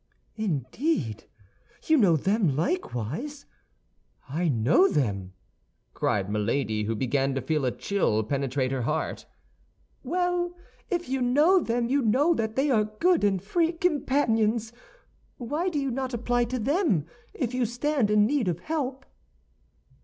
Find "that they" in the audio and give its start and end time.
12.33-12.71